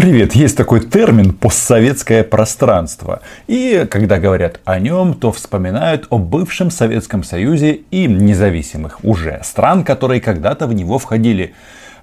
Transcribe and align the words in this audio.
Привет, 0.00 0.32
есть 0.32 0.56
такой 0.56 0.80
термин 0.80 1.34
постсоветское 1.34 2.24
пространство. 2.24 3.20
И 3.46 3.86
когда 3.90 4.18
говорят 4.18 4.58
о 4.64 4.80
нем, 4.80 5.12
то 5.12 5.30
вспоминают 5.30 6.06
о 6.08 6.16
бывшем 6.16 6.70
Советском 6.70 7.22
Союзе 7.22 7.82
и 7.90 8.06
независимых 8.06 9.04
уже 9.04 9.40
стран, 9.44 9.84
которые 9.84 10.22
когда-то 10.22 10.66
в 10.66 10.72
него 10.72 10.98
входили. 10.98 11.52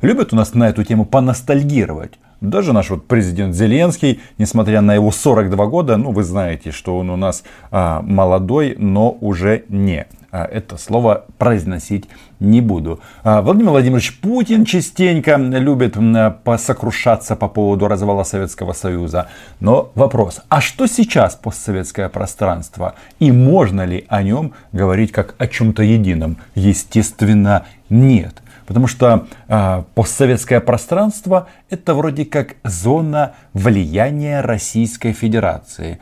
Любят 0.03 0.31
у 0.31 0.35
нас 0.35 0.53
на 0.53 0.69
эту 0.69 0.83
тему 0.83 1.05
поностальгировать. 1.05 2.19
Даже 2.39 2.71
наш 2.71 2.91
вот 2.91 3.07
президент 3.07 3.55
Зеленский, 3.55 4.21
несмотря 4.37 4.81
на 4.81 4.93
его 4.93 5.09
42 5.09 5.65
года, 5.65 5.97
ну 5.97 6.11
вы 6.11 6.21
знаете, 6.21 6.69
что 6.69 6.99
он 6.99 7.09
у 7.09 7.15
нас 7.15 7.43
а, 7.71 8.03
молодой, 8.03 8.75
но 8.77 9.17
уже 9.21 9.63
не. 9.69 10.05
А, 10.37 10.45
это 10.45 10.77
слово 10.77 11.25
произносить 11.39 12.05
не 12.39 12.61
буду. 12.61 12.99
А, 13.23 13.41
Владимир 13.41 13.71
Владимирович 13.71 14.19
Путин 14.19 14.65
частенько 14.65 15.35
любит 15.35 15.97
посокрушаться 16.43 17.35
по 17.35 17.47
поводу 17.47 17.87
развала 17.87 18.23
Советского 18.23 18.73
Союза. 18.73 19.29
Но 19.59 19.91
вопрос, 19.95 20.41
а 20.49 20.61
что 20.61 20.85
сейчас 20.85 21.35
постсоветское 21.35 22.07
пространство? 22.09 22.93
И 23.17 23.31
можно 23.31 23.83
ли 23.83 24.05
о 24.09 24.21
нем 24.21 24.53
говорить 24.73 25.11
как 25.11 25.33
о 25.39 25.47
чем-то 25.47 25.81
едином? 25.81 26.37
Естественно, 26.53 27.65
нет. 27.89 28.35
Потому 28.67 28.85
что 28.85 29.25
э, 29.47 29.83
постсоветское 29.95 30.59
пространство 30.59 31.47
это 31.71 31.95
вроде 31.95 32.25
как 32.25 32.57
зона 32.63 33.33
влияния 33.53 34.41
Российской 34.41 35.13
Федерации. 35.13 35.99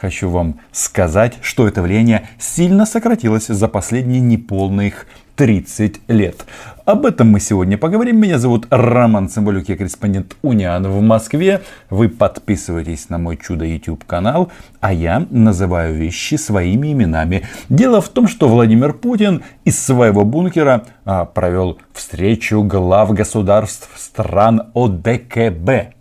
Хочу 0.00 0.30
вам 0.30 0.60
сказать, 0.70 1.38
что 1.42 1.66
это 1.66 1.82
влияние 1.82 2.28
сильно 2.38 2.86
сократилось 2.86 3.48
за 3.48 3.66
последние 3.66 4.20
неполных 4.20 5.06
30 5.34 6.00
лет. 6.08 6.46
Об 6.84 7.04
этом 7.04 7.30
мы 7.30 7.40
сегодня 7.40 7.76
поговорим. 7.76 8.20
Меня 8.20 8.38
зовут 8.38 8.66
Роман 8.70 9.28
Цымбалюк, 9.28 9.68
я 9.68 9.76
корреспондент 9.76 10.36
Униан 10.42 10.86
в 10.86 11.00
Москве. 11.00 11.62
Вы 11.90 12.08
подписывайтесь 12.08 13.08
на 13.08 13.18
мой 13.18 13.36
чудо 13.36 13.64
YouTube 13.64 14.04
канал, 14.04 14.50
а 14.80 14.92
я 14.92 15.26
называю 15.30 15.94
вещи 15.94 16.36
своими 16.36 16.92
именами. 16.92 17.46
Дело 17.68 18.00
в 18.00 18.08
том, 18.08 18.26
что 18.28 18.48
Владимир 18.48 18.92
Путин 18.92 19.42
из 19.64 19.78
своего 19.84 20.24
бункера 20.24 20.84
а, 21.04 21.24
провел 21.24 21.78
встречу 21.92 22.62
глав 22.62 23.12
государств 23.12 23.90
стран 23.96 24.70
ОДКБ. 24.74 25.94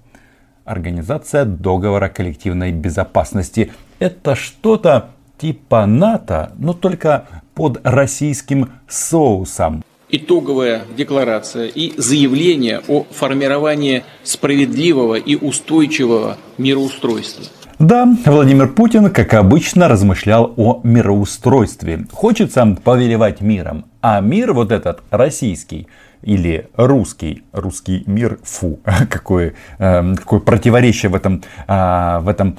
Организация 0.65 1.45
договора 1.45 2.09
коллективной 2.09 2.71
безопасности. 2.71 3.71
Это 3.99 4.35
что-то 4.35 5.11
типа 5.37 5.85
НАТО, 5.85 6.51
но 6.57 6.73
только 6.73 7.27
под 7.55 7.79
российским 7.83 8.71
соусом. 8.87 9.83
Итоговая 10.09 10.83
декларация 10.95 11.67
и 11.67 11.93
заявление 11.99 12.81
о 12.87 13.03
формировании 13.03 14.03
справедливого 14.23 15.15
и 15.15 15.35
устойчивого 15.35 16.37
мироустройства. 16.57 17.45
Да, 17.79 18.07
Владимир 18.25 18.69
Путин, 18.69 19.11
как 19.11 19.35
обычно, 19.35 19.87
размышлял 19.87 20.51
о 20.57 20.81
мироустройстве. 20.83 22.07
Хочется 22.11 22.75
повелевать 22.83 23.39
миром. 23.39 23.85
А 24.01 24.19
мир 24.19 24.53
вот 24.53 24.71
этот 24.71 25.03
российский 25.11 25.87
или 26.23 26.69
русский, 26.75 27.43
русский 27.51 28.03
мир, 28.07 28.39
фу, 28.41 28.79
какое, 29.11 29.53
э, 29.77 30.15
какое 30.15 30.39
противоречие 30.39 31.11
в 31.11 31.15
этом, 31.15 31.43
э, 31.67 32.19
в 32.19 32.27
этом 32.27 32.57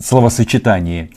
словосочетании 0.00 1.10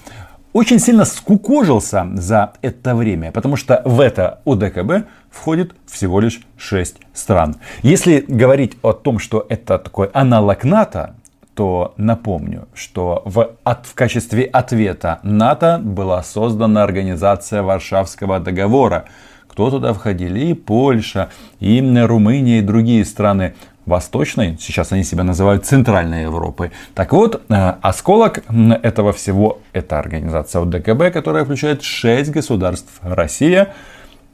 очень 0.52 0.80
сильно 0.80 1.06
скукожился 1.06 2.06
за 2.16 2.52
это 2.62 2.94
время, 2.94 3.32
потому 3.32 3.56
что 3.56 3.82
в 3.86 4.02
это 4.02 4.42
ОДКБ 4.46 5.08
входит 5.32 5.74
всего 5.88 6.20
лишь 6.20 6.42
6 6.58 6.98
стран. 7.14 7.56
Если 7.84 8.26
говорить 8.28 8.78
о 8.82 8.92
том, 8.92 9.18
что 9.18 9.46
это 9.48 9.80
такой 9.80 10.08
аналог 10.14 10.66
НАТО, 10.66 11.16
то 11.56 11.94
напомню, 11.98 12.68
что 12.74 13.22
в, 13.26 13.56
от, 13.64 13.86
в 13.86 13.94
качестве 13.94 14.46
ответа 14.46 15.20
НАТО 15.24 15.80
была 15.84 16.24
создана 16.24 16.84
организация 16.84 17.62
Варшавского 17.62 18.40
договора. 18.40 19.06
Кто 19.48 19.70
туда 19.70 19.94
входили? 19.94 20.48
И 20.48 20.54
Польша, 20.54 21.30
и 21.60 21.80
Румыния, 21.80 22.60
и 22.60 22.62
другие 22.62 23.06
страны 23.06 23.54
Восточной, 23.86 24.58
сейчас 24.60 24.94
они 24.94 25.04
себя 25.04 25.24
называют 25.24 25.66
Центральной 25.66 26.24
Европой. 26.24 26.72
Так 26.96 27.12
вот, 27.12 27.44
э, 27.50 27.74
осколок 27.82 28.44
этого 28.82 29.12
всего– 29.12 29.60
это 29.74 30.00
организация 30.00 30.62
ОДКБ, 30.62 31.14
которая 31.14 31.44
включает 31.44 31.84
6 31.84 32.32
государств. 32.32 33.00
Россия, 33.02 33.74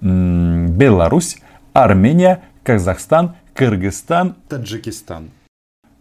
Беларусь, 0.02 1.38
Армения, 1.74 2.44
Казахстан, 2.64 3.36
Кыргызстан, 3.56 4.36
Таджикистан. 4.48 5.32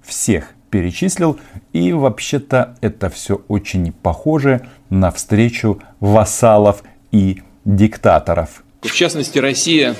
Всех 0.03 0.55
перечислил. 0.71 1.39
И 1.73 1.93
вообще-то 1.93 2.77
это 2.81 3.11
все 3.11 3.43
очень 3.49 3.93
похоже 3.93 4.69
на 4.91 5.11
встречу 5.11 5.81
вассалов 6.01 6.83
и 7.13 7.43
диктаторов. 7.65 8.63
В 8.83 8.93
частности, 8.93 9.39
Россия 9.39 9.95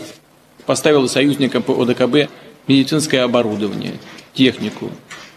поставила 0.67 1.07
союзникам 1.07 1.63
по 1.63 1.73
ОДКБ 1.83 2.31
медицинское 2.69 3.21
оборудование, 3.21 3.95
технику, 4.35 4.91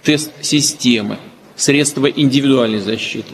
тест-системы, 0.03 1.18
средства 1.56 2.08
индивидуальной 2.08 2.80
защиты. 2.80 3.34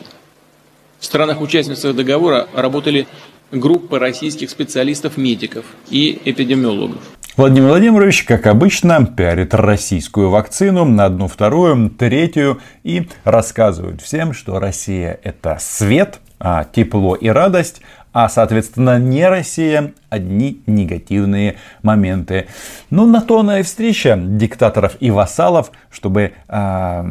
В 1.00 1.06
странах-участницах 1.06 1.96
договора 1.96 2.47
работали 2.53 3.07
группы 3.52 4.00
российских 4.00 4.50
специалистов-медиков 4.50 5.66
и 5.90 6.19
эпидемиологов. 6.25 7.02
Владимир 7.38 7.68
Владимирович, 7.70 8.24
как 8.24 8.48
обычно, 8.48 9.06
пиарит 9.06 9.53
российскую 9.53 10.31
вакцину 10.31 10.86
на 10.86 11.06
одну, 11.06 11.28
вторую, 11.28 11.92
третью 11.92 12.59
и 12.84 13.08
рассказывает 13.25 14.02
всем, 14.02 14.34
что 14.34 14.59
Россия 14.59 15.20
это 15.22 15.58
свет, 15.59 16.20
а 16.40 16.64
тепло 16.64 17.14
и 17.14 17.28
радость, 17.28 17.81
а 18.12 18.28
соответственно 18.28 18.98
не 18.98 19.30
Россия, 19.30 19.94
одни 20.09 20.64
негативные 20.66 21.58
моменты. 21.84 22.48
Ну, 22.90 23.06
на 23.06 23.22
то 23.22 23.42
она 23.42 23.59
и 23.59 23.64
встреча 23.64 24.18
диктаторов 24.19 24.98
и 25.00 25.12
вассалов, 25.12 25.72
чтобы 25.92 26.31
э, 26.48 27.04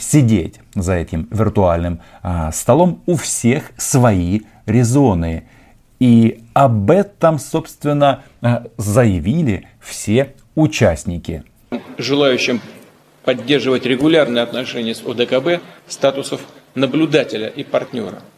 сидеть 0.00 0.60
за 0.76 0.94
этим 0.94 1.26
виртуальным 1.32 1.98
э, 2.22 2.50
столом. 2.52 3.02
У 3.06 3.16
всех 3.16 3.72
свои 3.76 4.42
резоны. 4.66 5.48
И 5.98 6.43
об 6.54 6.90
этом, 6.90 7.38
собственно, 7.38 8.24
заявили 8.78 9.68
все 9.80 10.34
участники. 10.54 11.44
Желающим 11.98 12.60
поддерживать 13.24 13.84
регулярные 13.84 14.42
отношения 14.42 14.94
с 14.94 15.02
ОДКБ 15.02 15.62
статусов 15.86 16.40
наблюдателя 16.74 17.48
и 17.48 17.62
партнера– 17.62 18.22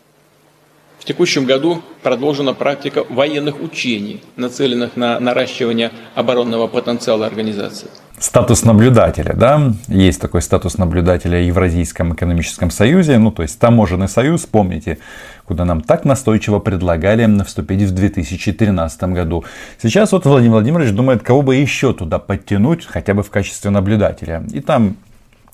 в 0.98 1.08
текущем 1.08 1.44
году 1.44 1.82
продолжена 2.02 2.52
практика 2.52 3.04
военных 3.08 3.60
учений, 3.60 4.22
нацеленных 4.34 4.96
на 4.96 5.20
наращивание 5.20 5.92
оборонного 6.16 6.66
потенциала 6.66 7.26
организации. 7.26 7.88
Статус 8.18 8.64
наблюдателя, 8.64 9.34
да, 9.34 9.72
есть 9.88 10.20
такой 10.22 10.40
статус 10.40 10.78
наблюдателя 10.78 11.38
в 11.38 11.42
Евразийском 11.42 12.14
экономическом 12.14 12.70
союзе, 12.70 13.18
ну 13.18 13.30
то 13.30 13.42
есть 13.42 13.58
таможенный 13.58 14.08
союз, 14.08 14.46
помните, 14.46 14.98
куда 15.44 15.66
нам 15.66 15.82
так 15.82 16.06
настойчиво 16.06 16.58
предлагали 16.58 17.26
вступить 17.44 17.82
в 17.82 17.94
2013 17.94 19.02
году. 19.04 19.44
Сейчас 19.82 20.12
вот 20.12 20.24
Владимир 20.24 20.52
Владимирович 20.52 20.92
думает, 20.92 21.22
кого 21.22 21.42
бы 21.42 21.56
еще 21.56 21.92
туда 21.92 22.18
подтянуть, 22.18 22.86
хотя 22.86 23.12
бы 23.12 23.22
в 23.22 23.30
качестве 23.30 23.70
наблюдателя. 23.70 24.42
И 24.50 24.60
там 24.60 24.96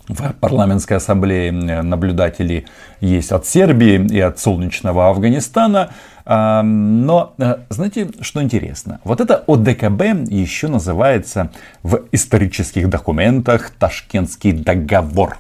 в 0.09 0.33
парламентской 0.41 0.95
ассамблее 0.95 1.51
наблюдатели 1.51 2.67
есть 3.01 3.33
от 3.33 3.47
Сербии 3.47 4.07
и 4.09 4.21
от 4.21 4.39
солнечного 4.39 5.09
Афганистана. 5.09 5.91
Но 6.25 7.35
э, 7.39 7.57
знаете, 7.69 8.11
что 8.21 8.43
интересно? 8.43 9.01
Вот 9.05 9.21
это 9.21 9.43
ОДКБ 9.47 10.31
еще 10.31 10.69
называется 10.69 11.51
в 11.83 12.03
исторических 12.13 12.89
документах 12.89 13.71
Ташкентский 13.71 14.53
договор. 14.53 15.39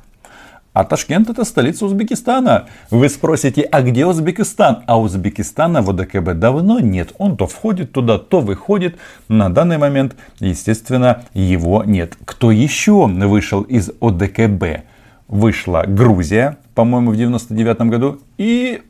А 0.72 0.84
Ташкент 0.84 1.28
это 1.28 1.44
столица 1.44 1.84
Узбекистана. 1.84 2.66
Вы 2.90 3.10
спросите, 3.10 3.60
а 3.60 3.82
где 3.82 4.06
Узбекистан? 4.06 4.82
А 4.86 4.98
Узбекистана 4.98 5.82
в 5.82 5.90
ОДКБ 5.90 6.32
давно 6.32 6.80
нет. 6.80 7.12
Он 7.18 7.36
то 7.36 7.46
входит 7.46 7.92
туда, 7.92 8.18
то 8.18 8.40
выходит. 8.40 8.96
На 9.28 9.50
данный 9.50 9.76
момент, 9.76 10.16
естественно, 10.40 11.24
его 11.34 11.84
нет. 11.84 12.16
Кто 12.24 12.50
еще 12.50 13.06
вышел 13.06 13.62
из 13.62 13.90
ОДКБ? 14.00 14.84
Вышла 15.28 15.84
Грузия, 15.86 16.56
по-моему, 16.74 17.10
в 17.10 17.16
99 17.16 17.80
году 17.82 18.20
и 18.38 18.82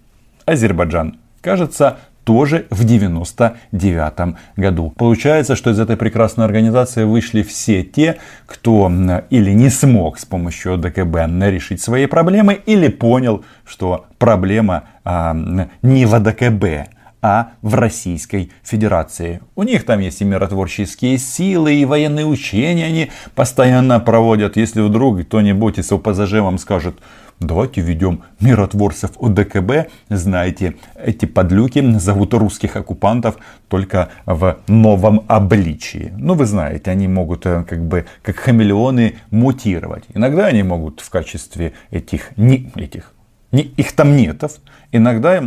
Азербайджан. 0.44 1.18
Кажется, 1.42 1.98
тоже 2.24 2.66
в 2.70 2.84
99 2.84 4.36
году. 4.56 4.94
Получается, 4.96 5.56
что 5.56 5.70
из 5.70 5.80
этой 5.80 5.96
прекрасной 5.96 6.44
организации 6.44 7.04
вышли 7.04 7.42
все 7.42 7.82
те, 7.82 8.18
кто 8.46 8.90
или 9.30 9.50
не 9.50 9.68
смог 9.68 10.18
с 10.18 10.24
помощью 10.24 10.78
ДКБ 10.78 11.16
решить 11.50 11.80
свои 11.82 12.06
проблемы, 12.06 12.54
или 12.64 12.88
понял, 12.88 13.44
что 13.66 14.06
проблема 14.18 14.84
а, 15.04 15.34
не 15.82 16.06
в 16.06 16.14
АДКБ, 16.14 16.90
а 17.22 17.52
в 17.62 17.74
Российской 17.74 18.50
Федерации. 18.64 19.40
У 19.54 19.62
них 19.62 19.84
там 19.84 20.00
есть 20.00 20.20
и 20.20 20.24
миротворческие 20.24 21.18
силы, 21.18 21.74
и 21.74 21.84
военные 21.84 22.26
учения 22.26 22.86
они 22.86 23.10
постоянно 23.34 24.00
проводят. 24.00 24.56
Если 24.56 24.80
вдруг 24.80 25.22
кто-нибудь 25.22 25.78
из 25.78 25.90
ОПЗЖ 25.92 26.34
вам 26.34 26.58
скажет, 26.58 26.96
давайте 27.42 27.80
введем 27.80 28.22
миротворцев 28.40 29.12
ОДКБ, 29.20 29.90
знаете, 30.08 30.74
эти 30.96 31.26
подлюки 31.26 31.80
зовут 31.98 32.34
русских 32.34 32.76
оккупантов 32.76 33.36
только 33.68 34.10
в 34.26 34.58
новом 34.68 35.24
обличии. 35.28 36.12
Ну, 36.16 36.34
вы 36.34 36.46
знаете, 36.46 36.90
они 36.90 37.08
могут 37.08 37.46
э, 37.46 37.64
как 37.68 37.82
бы 37.84 38.06
как 38.22 38.36
хамелеоны 38.36 39.16
мутировать. 39.30 40.04
Иногда 40.14 40.46
они 40.46 40.62
могут 40.62 41.00
в 41.00 41.10
качестве 41.10 41.72
этих, 41.90 42.36
не 42.36 42.72
этих, 42.76 43.12
не, 43.50 43.62
их 43.62 43.92
там 43.92 44.16
нетов, 44.16 44.52
Иногда 44.92 45.38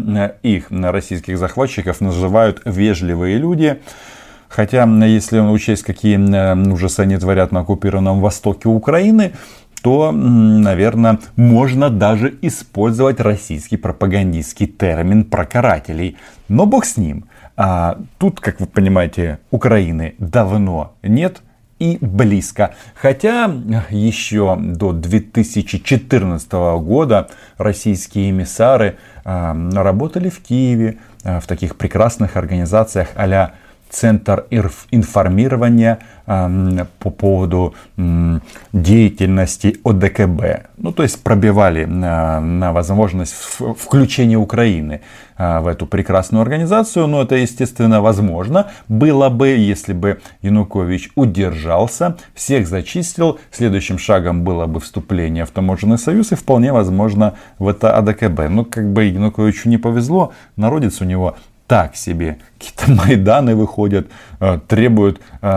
их, 0.41 0.71
российских 0.71 1.37
захватчиков, 1.37 2.01
называют 2.01 2.61
вежливые 2.65 3.37
люди. 3.37 3.79
Хотя, 4.49 4.85
если 5.05 5.39
учесть, 5.39 5.83
какие 5.83 6.17
ужасы 6.71 7.01
они 7.01 7.17
творят 7.17 7.51
на 7.51 7.59
оккупированном 7.59 8.21
востоке 8.21 8.67
Украины, 8.67 9.33
то, 9.85 10.11
наверное, 10.11 11.19
можно 11.35 11.91
даже 11.91 12.35
использовать 12.41 13.19
российский 13.19 13.77
пропагандистский 13.77 14.65
термин 14.65 15.25
прокарателей. 15.25 16.17
Но 16.49 16.65
бог 16.65 16.85
с 16.85 16.97
ним. 16.97 17.25
А, 17.55 17.99
тут, 18.17 18.39
как 18.39 18.59
вы 18.59 18.65
понимаете, 18.65 19.37
Украины 19.51 20.15
давно 20.17 20.95
нет 21.03 21.43
и 21.77 21.99
близко. 22.01 22.73
Хотя 22.95 23.45
еще 23.91 24.57
до 24.59 24.91
2014 24.91 26.51
года 26.81 27.29
российские 27.59 28.31
эмиссары 28.31 28.97
э, 29.23 29.69
работали 29.75 30.29
в 30.29 30.39
Киеве 30.39 30.97
э, 31.23 31.39
в 31.39 31.45
таких 31.45 31.75
прекрасных 31.75 32.37
организациях 32.37 33.09
а 33.13 33.51
Центр 33.95 34.45
информирования 34.91 35.99
по 36.25 37.09
поводу 37.11 37.75
деятельности 38.73 39.79
ОДКБ. 39.83 40.67
Ну, 40.77 40.91
то 40.91 41.03
есть 41.03 41.23
пробивали 41.23 41.85
на 41.85 42.73
возможность 42.73 43.33
включения 43.33 44.37
Украины 44.37 45.01
а, 45.37 45.61
в 45.61 45.67
эту 45.67 45.85
прекрасную 45.85 46.41
организацию. 46.41 47.07
Но 47.07 47.21
это, 47.21 47.35
естественно, 47.35 48.01
возможно 48.01 48.71
было 48.87 49.29
бы, 49.29 49.49
если 49.49 49.93
бы 49.93 50.19
Янукович 50.41 51.11
удержался, 51.15 52.17
всех 52.33 52.67
зачистил. 52.67 53.39
Следующим 53.51 53.97
шагом 53.97 54.43
было 54.43 54.65
бы 54.65 54.79
вступление 54.79 55.45
в 55.45 55.51
таможенный 55.51 55.97
союз 55.97 56.31
и 56.31 56.35
вполне 56.35 56.73
возможно 56.73 57.35
в 57.59 57.67
это 57.67 57.95
АДКБ. 57.97 58.49
Но 58.49 58.65
как 58.65 58.91
бы 58.91 59.03
Януковичу 59.03 59.69
не 59.69 59.77
повезло, 59.77 60.33
народец 60.55 61.01
у 61.01 61.05
него 61.05 61.35
так 61.67 61.95
себе. 61.95 62.39
Какие-то 62.57 62.91
Майданы 63.07 63.55
выходят, 63.55 64.07
э, 64.39 64.59
требуют 64.67 65.21
э, 65.41 65.47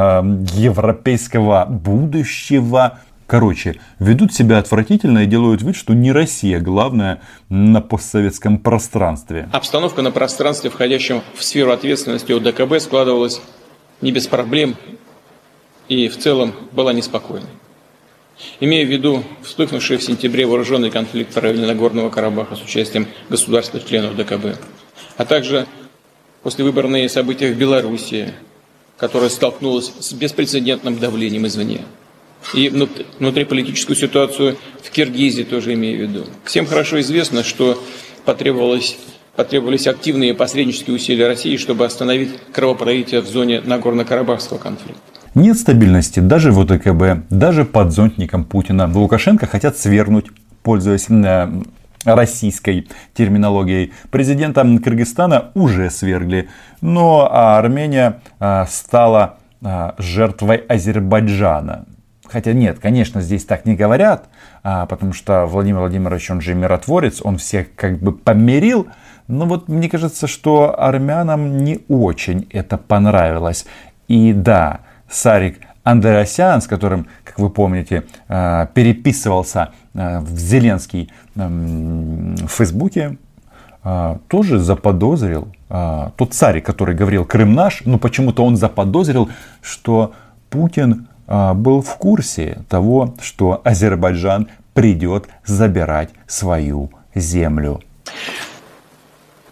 европейского 0.55 1.67
будущего. 1.67 2.99
Короче, 3.27 3.79
ведут 3.99 4.33
себя 4.33 4.59
отвратительно 4.59 5.19
и 5.19 5.27
делают 5.27 5.61
вид, 5.61 5.77
что 5.77 5.93
не 5.93 6.13
Россия 6.13 6.61
главная 6.61 7.21
на 7.51 7.83
постсоветском 7.83 8.59
пространстве. 8.59 9.51
Обстановка 9.53 10.01
на 10.01 10.11
пространстве, 10.11 10.71
входящем 10.71 11.23
в 11.37 11.45
сферу 11.45 11.73
ответственности 11.73 12.33
ОДКБ, 12.33 12.81
складывалась 12.81 13.43
не 14.01 14.13
без 14.13 14.27
проблем 14.27 14.77
и 15.89 16.09
в 16.09 16.17
целом 16.17 16.55
была 16.73 16.95
неспокойной. 16.95 17.49
Имея 18.61 18.87
в 18.87 18.89
виду 18.89 19.25
вспыхнувший 19.43 19.97
в 19.97 20.03
сентябре 20.03 20.47
вооруженный 20.47 20.91
конфликт 20.91 21.35
в 21.35 21.39
районе 21.39 21.67
Нагорного 21.67 22.09
Карабаха 22.09 22.55
с 22.57 22.63
участием 22.63 23.09
государственных-членов 23.29 24.17
ДКБ, 24.17 24.59
а 25.17 25.25
также 25.25 25.67
послевыборные 26.43 27.08
события 27.08 27.52
в 27.52 27.56
Беларуси, 27.56 28.32
которая 28.96 29.29
столкнулась 29.29 29.93
с 29.99 30.12
беспрецедентным 30.12 30.99
давлением 30.99 31.46
извне. 31.46 31.82
И 32.55 32.69
внутриполитическую 33.19 33.96
ситуацию 33.96 34.56
в 34.82 34.90
Киргизии 34.90 35.43
тоже 35.43 35.75
имею 35.75 35.99
в 35.99 36.00
виду. 36.02 36.25
Всем 36.44 36.67
хорошо 36.67 37.00
известно, 37.00 37.43
что 37.43 37.82
потребовалось 38.25 38.96
потребовались 39.38 39.87
активные 39.87 40.35
посреднические 40.35 40.96
усилия 40.96 41.29
России, 41.29 41.56
чтобы 41.58 41.85
остановить 41.85 42.31
кровопролитие 42.52 43.20
в 43.20 43.29
зоне 43.29 43.61
Нагорно-Карабахского 43.61 44.58
конфликта. 44.58 45.00
Нет 45.37 45.56
стабильности 45.56 46.19
даже 46.19 46.50
в 46.50 46.58
ОДКБ, 46.58 47.29
даже 47.31 47.64
под 47.64 47.93
зонтником 47.93 48.44
Путина. 48.44 48.90
Лукашенко 48.93 49.46
хотят 49.46 49.79
свергнуть, 49.79 50.26
пользуясь 50.64 51.06
э, 51.08 51.49
российской 52.05 52.89
терминологией. 53.15 53.93
Президента 54.11 54.62
Кыргызстана 54.62 55.50
уже 55.55 55.91
свергли, 55.91 56.49
но 56.81 57.29
а 57.31 57.59
Армения 57.59 58.21
а, 58.39 58.67
стала 58.67 59.39
а, 59.62 59.95
жертвой 59.99 60.56
Азербайджана. 60.56 61.87
Хотя 62.27 62.53
нет, 62.53 62.79
конечно, 62.79 63.23
здесь 63.23 63.47
так 63.47 63.65
не 63.65 63.75
говорят, 63.75 64.29
потому 64.62 65.15
что 65.15 65.47
Владимир 65.47 65.81
Владимирович, 65.81 66.31
он 66.31 66.43
же 66.43 66.55
миротворец, 66.55 67.23
он 67.25 67.39
всех 67.39 67.75
как 67.75 68.00
бы 68.00 68.12
помирил. 68.12 68.87
Но 69.29 69.47
вот 69.47 69.69
мне 69.69 69.89
кажется, 69.89 70.27
что 70.27 70.79
армянам 70.79 71.65
не 71.65 71.81
очень 71.89 72.47
это 72.50 72.77
понравилось. 72.77 73.65
И 74.09 74.35
да, 74.35 74.81
Сарик 75.09 75.61
Андреасян, 75.90 76.61
с 76.61 76.67
которым, 76.67 77.06
как 77.25 77.38
вы 77.38 77.49
помните, 77.49 78.05
переписывался 78.29 79.73
в 79.94 80.37
Зеленский 80.37 81.11
в 81.35 82.49
Фейсбуке 82.49 83.17
а, 83.82 84.19
тоже 84.29 84.58
заподозрил, 84.58 85.49
тот 85.69 86.32
царь, 86.32 86.61
который 86.61 86.94
говорил 86.94 87.25
Крым 87.25 87.55
наш, 87.55 87.82
но 87.85 87.99
почему-то 87.99 88.44
он 88.44 88.56
заподозрил, 88.56 89.31
что 89.62 90.12
Путин 90.50 91.08
был 91.26 91.82
в 91.82 91.96
курсе 91.96 92.58
того, 92.69 93.14
что 93.20 93.61
Азербайджан 93.64 94.49
придет 94.75 95.29
забирать 95.44 96.11
свою 96.26 96.90
землю. 97.14 97.81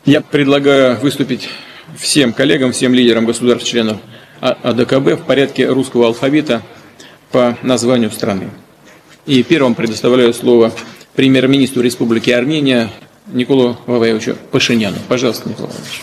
Я 0.04 0.20
предлагаю 0.20 0.98
выступить 1.00 1.48
всем 1.96 2.32
коллегам, 2.32 2.72
всем 2.72 2.94
лидерам 2.94 3.26
государств-членов 3.26 3.98
АДКБ 4.40 5.20
в 5.20 5.24
порядке 5.26 5.68
русского 5.68 6.06
алфавита 6.06 6.62
по 7.32 7.56
названию 7.62 8.10
страны. 8.10 8.48
И 9.26 9.42
первым 9.42 9.74
предоставляю 9.74 10.32
слово 10.32 10.72
премьер-министру 11.14 11.82
Республики 11.82 12.30
Армения 12.30 12.90
Николу 13.32 13.76
Ваваевичу 13.86 14.36
Пашиняну. 14.50 14.96
Пожалуйста, 15.08 15.48
Николай 15.48 15.70
Владимирович. 15.70 16.02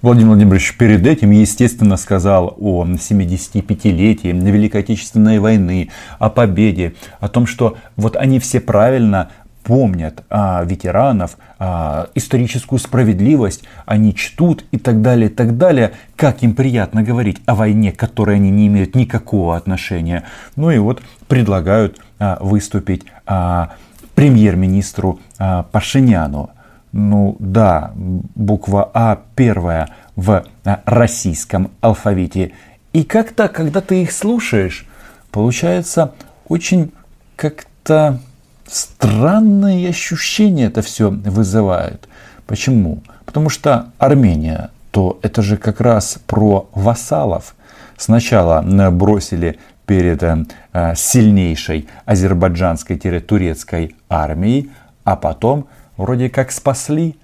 Владимир 0.00 0.28
Владимирович 0.28 0.76
перед 0.76 1.04
этим, 1.06 1.32
естественно, 1.32 1.96
сказал 1.96 2.54
о 2.60 2.84
75-летии 2.84 4.28
Великой 4.28 4.82
Отечественной 4.82 5.40
войны, 5.40 5.90
о 6.20 6.30
победе, 6.30 6.94
о 7.18 7.28
том, 7.28 7.46
что 7.46 7.76
вот 7.96 8.14
они 8.14 8.38
все 8.38 8.60
правильно 8.60 9.32
помнят 9.68 10.24
а, 10.30 10.64
ветеранов, 10.64 11.36
а, 11.58 12.08
историческую 12.14 12.78
справедливость, 12.78 13.64
они 13.84 14.14
чтут 14.14 14.64
и 14.70 14.78
так 14.78 15.02
далее, 15.02 15.28
и 15.28 15.32
так 15.32 15.58
далее. 15.58 15.92
Как 16.16 16.42
им 16.42 16.54
приятно 16.54 17.02
говорить 17.02 17.42
о 17.44 17.54
войне, 17.54 17.92
к 17.92 17.98
которой 17.98 18.36
они 18.36 18.50
не 18.50 18.68
имеют 18.68 18.94
никакого 18.94 19.58
отношения. 19.58 20.24
Ну 20.56 20.70
и 20.70 20.78
вот 20.78 21.02
предлагают 21.28 22.00
а, 22.18 22.38
выступить 22.40 23.04
а, 23.26 23.72
премьер-министру 24.14 25.20
а, 25.38 25.64
Пашиняну. 25.64 26.48
Ну 26.92 27.36
да, 27.38 27.92
буква 27.94 28.90
А 28.94 29.20
первая 29.36 29.90
в 30.16 30.46
а, 30.64 30.80
российском 30.86 31.72
алфавите. 31.82 32.52
И 32.94 33.04
как-то, 33.04 33.48
когда 33.48 33.82
ты 33.82 34.00
их 34.00 34.12
слушаешь, 34.12 34.86
получается 35.30 36.14
очень 36.48 36.90
как-то 37.36 38.18
странные 38.68 39.88
ощущения 39.88 40.66
это 40.66 40.82
все 40.82 41.10
вызывает. 41.10 42.08
Почему? 42.46 43.02
Потому 43.24 43.50
что 43.50 43.90
Армения, 43.98 44.70
то 44.90 45.18
это 45.22 45.42
же 45.42 45.56
как 45.56 45.80
раз 45.80 46.18
про 46.26 46.68
вассалов. 46.72 47.54
Сначала 47.96 48.62
бросили 48.90 49.58
перед 49.86 50.22
э, 50.22 50.94
сильнейшей 50.94 51.88
азербайджанской-турецкой 52.04 53.96
армией, 54.08 54.70
а 55.04 55.16
потом 55.16 55.66
вроде 55.96 56.28
как 56.30 56.52
спасли 56.52 57.16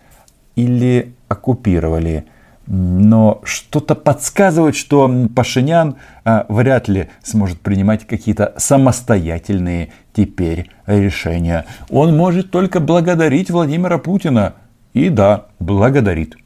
или 0.56 1.14
оккупировали. 1.28 2.24
Но 2.66 3.42
что-то 3.44 3.94
подсказывает, 3.94 4.75
что 4.75 5.11
Пашинян 5.35 5.97
а, 6.25 6.47
вряд 6.49 6.88
ли 6.88 7.09
сможет 7.23 7.61
принимать 7.61 8.06
какие-то 8.06 8.54
самостоятельные 8.56 9.92
теперь 10.14 10.71
решения. 10.87 11.66
Он 11.90 12.16
может 12.16 12.50
только 12.50 12.80
благодарить 12.80 13.50
Владимира 13.50 13.99
Путина. 13.99 14.54
И 14.94 15.09
да, 15.11 15.47
благодарит. 15.59 16.37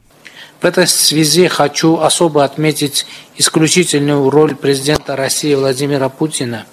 В 0.59 0.65
этой 0.65 0.87
связи 0.87 1.47
хочу 1.47 1.99
особо 1.99 2.43
отметить 2.43 3.05
исключительную 3.37 4.29
роль 4.29 4.55
президента 4.55 5.15
России 5.15 5.55
Владимира 5.55 6.09
Путина. 6.09 6.65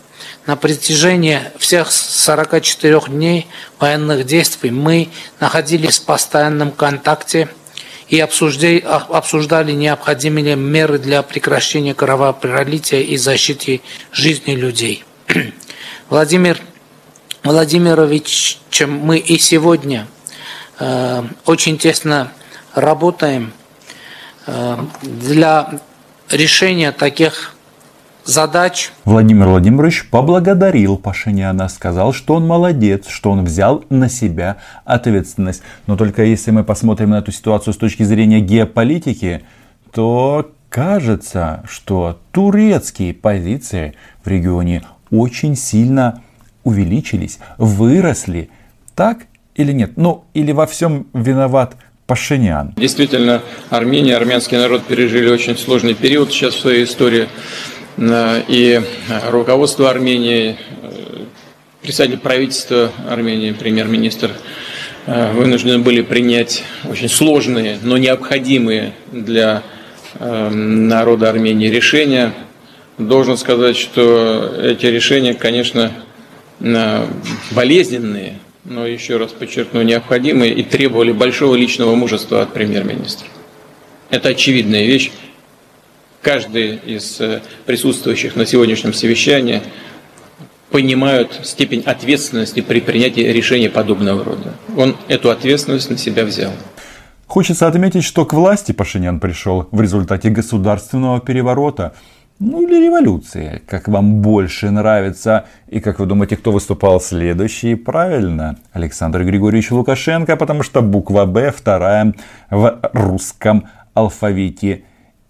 На 0.46 0.56
протяжении 0.56 1.40
всех 1.58 1.92
44 1.92 3.00
дней 3.08 3.46
военных 3.78 4.26
действий 4.26 4.70
мы 4.70 5.08
находились 5.38 5.98
в 5.98 6.04
постоянном 6.04 6.72
контакте 6.72 7.48
и 8.08 8.20
обсуждали 8.20 9.72
необходимые 9.72 10.54
меры 10.56 10.98
для 10.98 11.22
прекращения 11.22 11.94
кровопролития 11.94 13.00
и 13.00 13.16
защиты 13.16 13.82
жизни 14.12 14.54
людей. 14.54 15.04
Владимир 16.08 16.60
Владимирович, 17.42 18.58
чем 18.70 18.92
мы 18.92 19.18
и 19.18 19.38
сегодня 19.38 20.06
э, 20.78 21.22
очень 21.46 21.78
тесно 21.78 22.32
работаем 22.74 23.52
э, 24.46 24.76
для 25.02 25.80
решения 26.30 26.92
таких 26.92 27.55
задач. 28.26 28.92
Владимир 29.04 29.48
Владимирович 29.48 30.08
поблагодарил 30.10 30.96
Пашиняна, 30.98 31.68
сказал, 31.68 32.12
что 32.12 32.34
он 32.34 32.46
молодец, 32.46 33.06
что 33.08 33.30
он 33.30 33.44
взял 33.44 33.84
на 33.88 34.08
себя 34.08 34.58
ответственность. 34.84 35.62
Но 35.86 35.96
только 35.96 36.24
если 36.24 36.50
мы 36.50 36.64
посмотрим 36.64 37.10
на 37.10 37.18
эту 37.18 37.32
ситуацию 37.32 37.72
с 37.72 37.76
точки 37.76 38.02
зрения 38.02 38.40
геополитики, 38.40 39.42
то 39.92 40.50
кажется, 40.68 41.62
что 41.68 42.18
турецкие 42.32 43.14
позиции 43.14 43.94
в 44.24 44.28
регионе 44.28 44.82
очень 45.10 45.56
сильно 45.56 46.22
увеличились, 46.64 47.38
выросли. 47.58 48.50
Так 48.94 49.20
или 49.54 49.72
нет? 49.72 49.92
Ну, 49.96 50.24
или 50.34 50.52
во 50.52 50.66
всем 50.66 51.06
виноват 51.14 51.76
Пашинян. 52.06 52.72
Действительно, 52.76 53.42
Армения, 53.70 54.16
армянский 54.16 54.56
народ 54.56 54.84
пережили 54.84 55.28
очень 55.28 55.56
сложный 55.56 55.94
период 55.94 56.30
сейчас 56.30 56.54
в 56.54 56.60
своей 56.60 56.84
истории. 56.84 57.28
Э, 57.96 58.42
и 58.46 58.80
руководство 59.30 59.90
Армении, 59.90 60.56
э, 60.82 61.24
представитель 61.82 62.18
правительства 62.18 62.92
Армении, 63.08 63.52
премьер-министр, 63.52 64.32
э, 65.06 65.32
вынуждены 65.32 65.78
были 65.78 66.02
принять 66.02 66.62
очень 66.88 67.08
сложные, 67.08 67.78
но 67.82 67.96
необходимые 67.96 68.92
для 69.12 69.62
народа 70.18 71.28
Армении 71.28 71.68
решения. 71.68 72.32
Должен 72.96 73.36
сказать, 73.36 73.76
что 73.76 74.50
эти 74.58 74.86
решения, 74.86 75.34
конечно, 75.34 75.92
болезненные, 77.50 78.38
но 78.64 78.86
еще 78.86 79.18
раз 79.18 79.32
подчеркну, 79.32 79.82
необходимые 79.82 80.54
и 80.54 80.62
требовали 80.62 81.12
большого 81.12 81.54
личного 81.54 81.94
мужества 81.94 82.40
от 82.40 82.54
премьер-министра. 82.54 83.28
Это 84.08 84.30
очевидная 84.30 84.86
вещь, 84.86 85.10
каждый 86.26 86.74
из 86.74 87.20
э, 87.20 87.40
присутствующих 87.66 88.34
на 88.34 88.46
сегодняшнем 88.46 88.92
совещании 88.92 89.62
понимают 90.72 91.40
степень 91.44 91.82
ответственности 91.86 92.62
при 92.62 92.80
принятии 92.80 93.20
решения 93.20 93.70
подобного 93.70 94.24
рода. 94.24 94.54
Он 94.76 94.96
эту 95.06 95.30
ответственность 95.30 95.88
на 95.88 95.96
себя 95.96 96.24
взял. 96.24 96.50
Хочется 97.28 97.68
отметить, 97.68 98.02
что 98.02 98.26
к 98.26 98.32
власти 98.32 98.72
Пашинян 98.72 99.20
пришел 99.20 99.68
в 99.70 99.80
результате 99.80 100.30
государственного 100.30 101.20
переворота, 101.20 101.94
ну 102.40 102.66
или 102.66 102.86
революции, 102.86 103.62
как 103.64 103.86
вам 103.86 104.20
больше 104.20 104.70
нравится. 104.70 105.44
И 105.68 105.78
как 105.78 106.00
вы 106.00 106.06
думаете, 106.06 106.36
кто 106.36 106.50
выступал 106.50 107.00
следующий? 107.00 107.76
Правильно, 107.76 108.56
Александр 108.72 109.22
Григорьевич 109.22 109.70
Лукашенко, 109.70 110.34
потому 110.34 110.64
что 110.64 110.82
буква 110.82 111.24
«Б» 111.24 111.52
вторая 111.56 112.14
в 112.50 112.80
русском 112.92 113.68
алфавите 113.94 114.82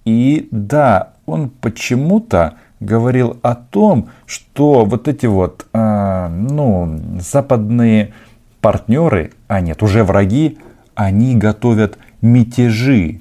и 0.06 0.48
да, 0.52 1.14
он 1.26 1.50
почему-то 1.50 2.54
говорил 2.78 3.38
о 3.42 3.56
том, 3.56 4.08
что 4.24 4.84
вот 4.84 5.08
эти 5.08 5.26
вот, 5.26 5.66
э, 5.72 6.28
ну, 6.28 7.00
западные 7.20 8.14
партнеры, 8.60 9.32
а 9.48 9.60
нет, 9.60 9.82
уже 9.82 10.04
враги, 10.04 10.58
они 10.94 11.34
готовят 11.34 11.98
мятежи. 12.22 13.20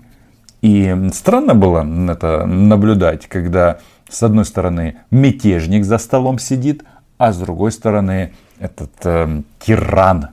И 0.61 0.95
странно 1.11 1.55
было 1.55 1.85
это 2.11 2.45
наблюдать, 2.45 3.25
когда 3.27 3.79
с 4.07 4.21
одной 4.21 4.45
стороны 4.45 4.97
мятежник 5.09 5.85
за 5.85 5.97
столом 5.97 6.37
сидит, 6.37 6.83
а 7.17 7.33
с 7.33 7.37
другой 7.37 7.71
стороны 7.71 8.33
этот 8.59 8.91
э, 9.03 9.41
тиран. 9.59 10.27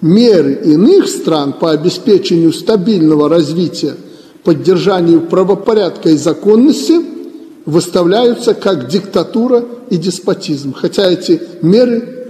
Меры 0.00 0.54
иных 0.54 1.06
стран 1.06 1.52
по 1.52 1.70
обеспечению 1.70 2.52
стабильного 2.52 3.28
развития– 3.28 3.94
поддержанию 4.44 5.22
правопорядка 5.22 6.10
и 6.10 6.16
законности 6.16 7.00
выставляются 7.66 8.54
как 8.54 8.88
диктатура 8.88 9.64
и 9.90 9.96
деспотизм. 9.96 10.72
Хотя 10.72 11.10
эти 11.10 11.40
меры 11.62 12.20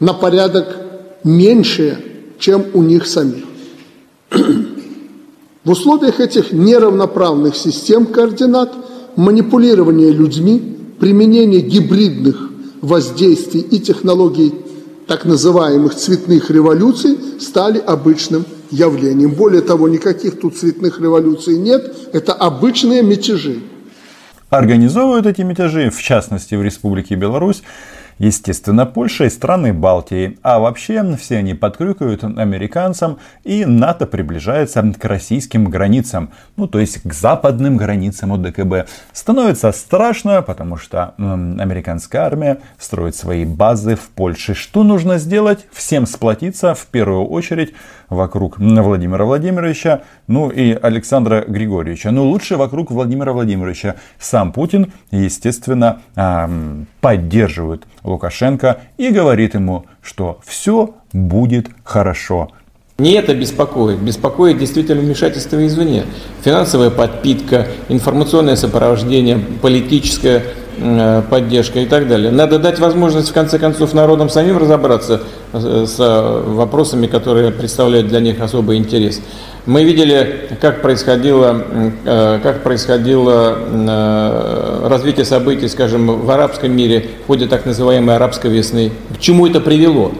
на 0.00 0.12
порядок 0.12 0.76
меньше, 1.22 1.98
чем 2.38 2.66
у 2.74 2.82
них 2.82 3.06
самих. 3.06 3.44
В 5.64 5.70
условиях 5.70 6.20
этих 6.20 6.52
неравноправных 6.52 7.56
систем 7.56 8.06
координат 8.06 8.74
манипулирование 9.16 10.10
людьми, 10.10 10.76
применение 11.00 11.60
гибридных 11.60 12.50
воздействий 12.82 13.62
и 13.62 13.78
технологий 13.78 14.52
так 15.06 15.24
называемых 15.24 15.94
цветных 15.94 16.50
революций 16.50 17.16
стали 17.40 17.78
обычным 17.78 18.44
явлением. 18.74 19.30
Более 19.30 19.62
того, 19.62 19.88
никаких 19.88 20.40
тут 20.40 20.56
цветных 20.56 21.00
революций 21.00 21.56
нет, 21.56 21.94
это 22.12 22.32
обычные 22.32 23.02
мятежи. 23.02 23.60
Организовывают 24.50 25.26
эти 25.26 25.42
мятежи, 25.42 25.90
в 25.90 26.00
частности 26.00 26.54
в 26.54 26.62
Республике 26.62 27.14
Беларусь, 27.14 27.62
естественно, 28.18 28.86
Польша 28.86 29.24
и 29.24 29.30
страны 29.30 29.72
Балтии. 29.72 30.38
А 30.42 30.58
вообще 30.58 31.02
все 31.16 31.38
они 31.38 31.54
подкрюкают 31.54 32.24
американцам, 32.24 33.18
и 33.44 33.64
НАТО 33.64 34.06
приближается 34.06 34.82
к 34.98 35.04
российским 35.04 35.64
границам, 35.66 36.30
ну 36.56 36.66
то 36.66 36.78
есть 36.78 37.02
к 37.02 37.12
западным 37.12 37.76
границам 37.76 38.32
ОДКБ. 38.32 38.88
Становится 39.12 39.72
страшно, 39.72 40.42
потому 40.42 40.76
что 40.76 41.14
м, 41.18 41.60
американская 41.60 42.22
армия 42.22 42.58
строит 42.78 43.16
свои 43.16 43.44
базы 43.44 43.96
в 43.96 44.08
Польше. 44.10 44.54
Что 44.54 44.82
нужно 44.82 45.18
сделать? 45.18 45.66
Всем 45.72 46.06
сплотиться, 46.06 46.74
в 46.74 46.86
первую 46.86 47.26
очередь, 47.26 47.74
вокруг 48.08 48.58
Владимира 48.58 49.24
Владимировича, 49.24 50.02
ну 50.26 50.50
и 50.50 50.72
Александра 50.72 51.44
Григорьевича. 51.46 52.10
Но 52.10 52.24
лучше 52.24 52.56
вокруг 52.56 52.90
Владимира 52.90 53.32
Владимировича. 53.32 53.96
Сам 54.18 54.52
Путин, 54.52 54.92
естественно, 55.10 56.00
поддерживает 57.00 57.86
Лукашенко 58.04 58.82
и 58.98 59.10
говорит 59.10 59.54
ему, 59.54 59.86
что 60.02 60.38
все 60.44 60.94
будет 61.12 61.68
хорошо. 61.82 62.50
Не 62.96 63.14
это 63.14 63.34
беспокоит. 63.34 63.98
Беспокоит 63.98 64.58
действительно 64.58 65.00
вмешательство 65.00 65.66
извне. 65.66 66.04
Финансовая 66.44 66.90
подпитка, 66.90 67.66
информационное 67.88 68.54
сопровождение, 68.54 69.40
политическая 69.60 70.38
э, 70.38 70.42
поддержка 71.30 71.80
и 71.80 71.86
так 71.86 72.08
далее. 72.08 72.30
Надо 72.30 72.58
дать 72.58 72.78
возможность, 72.78 73.30
в 73.30 73.32
конце 73.32 73.58
концов, 73.58 73.94
народам 73.94 74.28
самим 74.28 74.58
разобраться 74.58 75.22
э, 75.52 75.86
с 75.86 75.98
вопросами, 75.98 77.06
которые 77.06 77.50
представляют 77.50 78.08
для 78.08 78.20
них 78.20 78.40
особый 78.40 78.78
интерес. 78.78 79.20
Мы 79.66 79.84
видели, 79.84 80.48
как 80.60 80.82
происходило, 80.82 81.64
э, 82.04 82.40
как 82.42 82.62
происходило 82.62 83.58
развитие 84.88 85.24
событий, 85.24 85.68
скажем, 85.68 86.20
в 86.20 86.30
арабском 86.30 86.72
мире 86.72 87.06
в 87.24 87.26
ходе 87.26 87.46
так 87.46 87.66
называемой 87.66 88.16
арабской 88.16 88.50
весны. 88.50 88.92
К 89.16 89.20
чему 89.20 89.46
это 89.46 89.60
привело? 89.60 90.12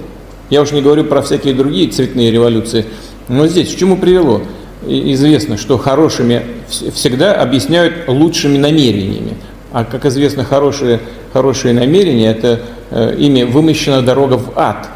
Я 0.50 0.62
уж 0.62 0.72
не 0.72 0.82
говорю 0.82 1.04
про 1.04 1.22
всякие 1.22 1.54
другие 1.54 1.90
цветные 1.90 2.30
революции. 2.30 2.86
Но 3.28 3.46
здесь 3.46 3.74
к 3.74 3.78
чему 3.78 3.96
привело? 3.96 4.42
известно, 4.86 5.56
что 5.56 5.78
хорошими 5.78 6.42
всегда 6.68 7.34
объясняют 7.34 8.08
лучшими 8.08 8.58
намерениями. 8.58 9.36
А 9.74 9.84
как 9.84 10.06
известно, 10.06 10.44
хорошие, 10.44 11.00
хорошие 11.32 11.74
намерения– 11.74 12.28
это 12.30 12.60
э, 12.92 13.16
ими 13.18 13.42
вымощена 13.42 14.02
дорога 14.02 14.34
в 14.34 14.56
ад. 14.56 14.88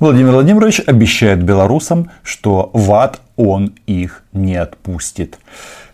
Владимир 0.00 0.32
Владимирович 0.32 0.82
обещает 0.84 1.44
белорусам, 1.44 2.10
что 2.24 2.70
в 2.72 2.92
ад 2.92 3.20
он 3.36 3.76
их 3.86 4.24
не 4.32 4.56
отпустит. 4.56 5.38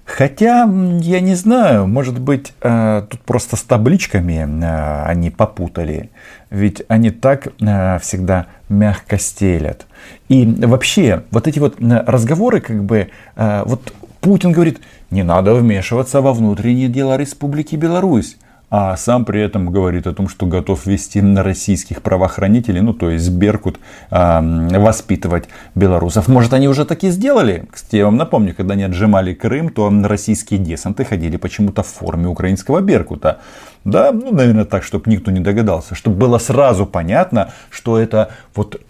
Хотя, 0.07 0.69
я 1.01 1.21
не 1.21 1.35
знаю, 1.35 1.87
может 1.87 2.19
быть, 2.19 2.55
э, 2.63 3.03
тут 3.11 3.21
просто 3.21 3.57
с 3.57 3.63
табличками 3.63 4.47
э, 4.47 5.05
они 5.05 5.31
попутали. 5.31 6.11
Ведь 6.49 6.83
они 6.89 7.11
так 7.11 7.49
э, 7.61 7.99
всегда 7.99 8.47
мягко 8.71 9.19
стелят. 9.19 9.87
И 10.29 10.47
вообще, 10.59 11.23
вот 11.31 11.47
эти 11.47 11.59
вот 11.59 11.77
разговоры, 11.79 12.61
как 12.61 12.83
бы, 12.83 13.09
вот 13.37 13.93
Путин 14.23 14.53
говорит, 14.53 14.81
не 15.11 15.25
надо 15.25 15.53
вмешиваться 15.53 16.23
во 16.23 16.33
внутренние 16.33 16.89
дела 16.89 17.19
Республики 17.19 17.77
Беларусь 17.77 18.37
а 18.75 18.97
сам 18.97 19.27
при 19.27 19.43
этом 19.43 19.71
говорит 19.71 20.07
о 20.07 20.15
том, 20.15 20.29
что 20.31 20.47
готов 20.47 20.87
вести 20.87 21.21
на 21.21 21.43
российских 21.43 22.01
правоохранителей, 22.01 22.81
ну 22.81 22.95
то 22.95 23.11
есть 23.11 23.29
Беркут, 23.29 23.79
воспитывать 24.11 25.45
белорусов. 25.75 26.27
Может 26.27 26.55
они 26.55 26.69
уже 26.69 26.87
таки 26.87 27.11
сделали? 27.11 27.67
Кстати, 27.71 27.97
я 27.97 28.07
вам 28.07 28.17
напомню, 28.17 28.55
когда 28.55 28.73
они 28.73 28.85
отжимали 28.85 29.35
Крым, 29.35 29.69
то 29.69 29.93
российские 30.05 30.59
десанты 30.59 31.05
ходили 31.05 31.37
почему-то 31.37 31.83
в 31.83 31.87
форме 31.87 32.29
украинского 32.29 32.81
Беркута. 32.81 33.41
Да, 33.85 34.11
ну, 34.11 34.33
наверное, 34.33 34.65
так, 34.65 34.85
чтобы 34.85 35.11
никто 35.11 35.31
не 35.31 35.41
догадался, 35.41 35.95
чтобы 35.95 36.17
было 36.17 36.39
сразу 36.39 36.87
понятно, 36.87 37.53
что 37.69 37.99
это 37.99 38.31
вот 38.55 38.81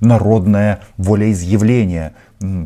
народное 0.00 0.80
волеизъявление. 0.98 2.12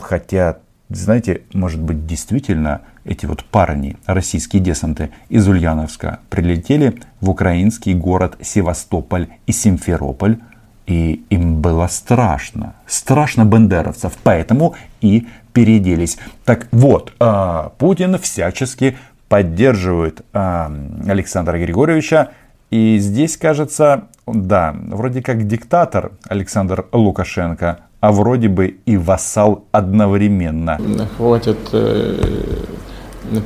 Хотя 0.02 0.57
знаете, 0.88 1.43
может 1.53 1.81
быть, 1.81 2.07
действительно 2.07 2.83
эти 3.05 3.26
вот 3.26 3.45
парни, 3.45 3.97
российские 4.07 4.62
десанты 4.62 5.11
из 5.29 5.47
Ульяновска, 5.49 6.21
прилетели 6.31 7.00
в 7.21 7.31
украинский 7.31 7.95
город 7.95 8.37
Севастополь 8.41 9.29
и 9.47 9.53
Симферополь, 9.53 10.38
и 10.87 11.25
им 11.31 11.61
было 11.61 11.87
страшно, 11.87 12.75
страшно 12.87 13.47
бандеровцев, 13.47 14.12
поэтому 14.23 14.75
и 15.00 15.26
переделись. 15.53 16.19
Так 16.45 16.69
вот, 16.73 17.14
а, 17.19 17.73
Путин 17.79 18.19
всячески 18.19 18.99
поддерживает 19.29 20.21
а, 20.33 20.71
Александра 21.07 21.59
Григорьевича, 21.59 22.31
и 22.75 22.99
здесь, 22.99 23.37
кажется, 23.37 24.09
да, 24.26 24.75
вроде 24.88 25.23
как 25.23 25.47
диктатор 25.47 26.11
Александр 26.26 26.87
Лукашенко, 26.90 27.78
а 28.00 28.11
вроде 28.11 28.49
бы 28.49 28.78
и 28.85 28.97
вассал 28.97 29.66
одновременно. 29.71 30.81
Хватит 31.16 31.57
э, 31.71 32.21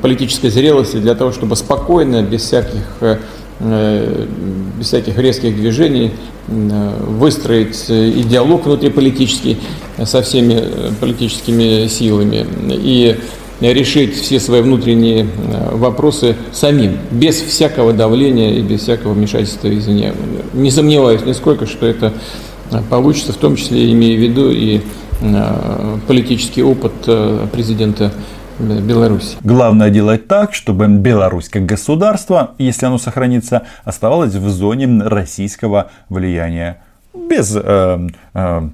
политической 0.00 0.48
зрелости 0.48 0.96
для 0.96 1.14
того, 1.14 1.32
чтобы 1.32 1.56
спокойно, 1.56 2.22
без 2.22 2.40
всяких, 2.40 3.02
э, 3.02 3.18
без 4.78 4.86
всяких 4.86 5.18
резких 5.18 5.56
движений 5.56 6.14
э, 6.48 7.04
выстроить 7.06 7.84
и 7.90 8.22
диалог 8.22 8.64
внутриполитический 8.64 9.60
со 10.04 10.22
всеми 10.22 10.94
политическими 11.00 11.86
силами 11.88 12.46
и 12.70 13.20
решить 13.60 14.14
все 14.14 14.40
свои 14.40 14.62
внутренние 14.62 15.26
вопросы 15.72 16.36
самим, 16.52 16.98
без 17.10 17.36
всякого 17.36 17.92
давления 17.92 18.54
и 18.54 18.62
без 18.62 18.82
всякого 18.82 19.12
вмешательства 19.12 19.68
извне. 19.76 20.12
Не 20.52 20.70
сомневаюсь 20.70 21.24
нисколько, 21.24 21.66
что 21.66 21.86
это 21.86 22.12
получится, 22.90 23.32
в 23.32 23.36
том 23.36 23.56
числе 23.56 23.90
имея 23.92 24.16
в 24.16 24.20
виду 24.20 24.50
и 24.50 24.80
э, 25.20 25.98
политический 26.06 26.62
опыт 26.62 26.92
э, 27.06 27.46
президента 27.50 28.12
Беларуси. 28.58 29.36
Главное 29.42 29.90
делать 29.90 30.26
так, 30.26 30.54
чтобы 30.54 30.88
Беларусь 30.88 31.48
как 31.48 31.64
государство, 31.64 32.54
если 32.58 32.86
оно 32.86 32.98
сохранится, 32.98 33.66
оставалось 33.84 34.34
в 34.34 34.48
зоне 34.48 35.02
российского 35.02 35.90
влияния. 36.08 36.82
Без 37.14 37.54
э, 37.54 38.08
э, 38.34 38.68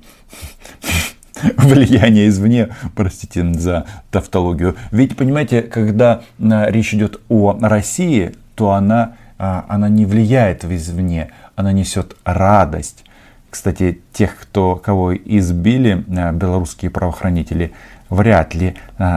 влияния 1.57 2.29
извне, 2.29 2.69
простите 2.95 3.53
за 3.55 3.87
тавтологию. 4.11 4.77
Ведь, 4.91 5.17
понимаете, 5.17 5.63
когда 5.63 6.23
э, 6.39 6.71
речь 6.71 6.95
идет 6.95 7.21
о 7.29 7.59
России, 7.61 8.35
то 8.55 8.71
она, 8.73 9.17
она 9.37 9.89
не 9.89 10.07
влияет 10.07 10.65
извне, 10.73 11.31
она 11.57 11.73
несет 11.73 12.17
радость 12.25 13.05
кстати, 13.55 14.01
тех, 14.13 14.37
кто, 14.37 14.75
кого 14.75 15.15
избили 15.15 16.05
э, 16.09 16.33
белорусские 16.33 16.91
правоохранители, 16.91 17.71
вряд 18.11 18.53
ли 18.57 18.75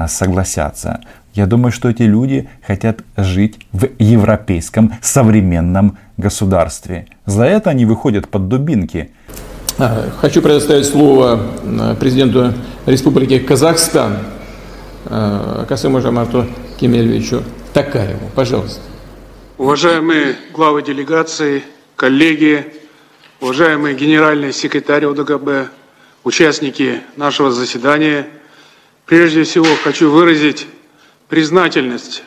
согласятся. 0.07 1.01
Я 1.33 1.45
думаю, 1.47 1.71
что 1.71 1.89
эти 1.89 2.03
люди 2.03 2.47
хотят 2.65 3.01
жить 3.15 3.59
в 3.71 3.87
европейском 3.99 4.93
современном 5.01 5.97
государстве. 6.17 7.07
За 7.25 7.45
это 7.45 7.71
они 7.71 7.85
выходят 7.85 8.27
под 8.27 8.47
дубинки. 8.47 9.11
А, 9.79 10.09
хочу 10.21 10.41
предоставить 10.41 10.87
слово 10.87 11.39
э, 11.63 11.95
президенту 11.99 12.51
Республики 12.87 13.37
Казахстан 13.37 14.17
Касыму 15.05 16.01
Жамарту 16.01 16.47
Кемельевичу 16.79 17.43
Такаеву. 17.73 18.29
Пожалуйста. 18.35 18.81
Уважаемые 19.57 20.35
главы 20.51 20.81
делегации, 20.81 21.63
коллеги, 21.95 22.73
уважаемый 23.39 23.93
генеральный 23.93 24.51
секретарь 24.51 25.05
ОДКБ, 25.05 25.71
участники 26.23 27.01
нашего 27.15 27.51
заседания, 27.51 28.27
прежде 29.05 29.43
всего 29.43 29.67
хочу 29.83 30.09
выразить 30.09 30.65
признательность 31.29 32.23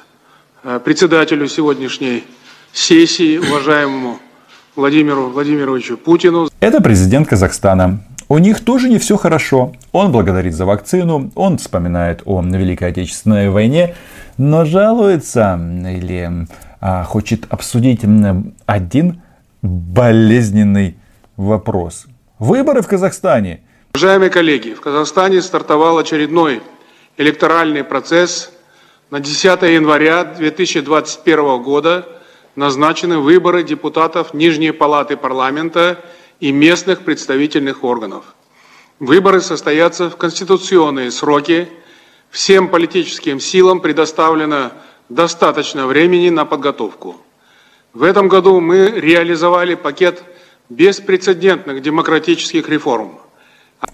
э, 0.63 0.79
председателю 0.85 1.49
сегодняшней 1.49 2.25
сессии, 2.73 3.39
уважаемому 3.39 4.21
Владимиру 4.81 5.27
Владимировичу 5.29 5.99
Путину. 5.99 6.49
Это 6.61 6.81
президент 6.81 7.29
Казахстана. 7.29 8.01
У 8.29 8.39
них 8.39 8.65
тоже 8.65 8.89
не 8.89 8.99
все 8.99 9.19
хорошо. 9.19 9.73
Он 9.93 10.11
благодарит 10.11 10.55
за 10.55 10.65
вакцину, 10.65 11.31
он 11.35 11.59
вспоминает 11.59 12.23
о 12.25 12.41
Великой 12.41 12.89
Отечественной 12.89 13.51
войне, 13.51 13.95
но 14.39 14.65
жалуется 14.65 15.61
или 15.87 16.47
а, 16.81 17.05
хочет 17.05 17.45
обсудить 17.51 18.01
один 18.65 19.21
болезненный 19.61 20.97
вопрос. 21.37 22.07
Выборы 22.39 22.81
в 22.81 22.89
Казахстане. 22.89 23.61
Уважаемые 23.93 24.31
коллеги, 24.31 24.73
в 24.73 24.81
Казахстане 24.81 25.43
стартовал 25.43 25.99
очередной 25.99 26.63
электоральный 27.19 27.85
процесс. 27.85 28.51
На 29.11 29.21
10 29.21 29.45
января 29.63 30.25
2021 30.25 31.63
года 31.63 32.07
назначены 32.57 33.19
выборы 33.19 33.63
депутатов 33.63 34.35
Нижней 34.35 34.73
Палаты 34.73 35.17
парламента 35.17 36.05
и 36.41 36.53
местных 36.53 37.05
представительных 37.05 37.85
органов. 37.85 38.25
Выборы 38.99 39.41
состоятся 39.41 40.11
в 40.11 40.17
конституционные 40.17 41.11
сроки. 41.11 41.69
Всем 42.31 42.69
политическим 42.69 43.41
силам 43.41 43.81
предоставлено 43.81 44.73
достаточно 45.09 45.87
времени 45.87 46.31
на 46.31 46.45
подготовку. 46.45 47.17
В 47.93 48.03
этом 48.03 48.29
году 48.29 48.61
мы 48.61 48.91
реализовали 48.91 49.75
пакет 49.75 50.23
беспрецедентных 50.69 51.83
демократических 51.83 52.69
реформ. 52.69 53.19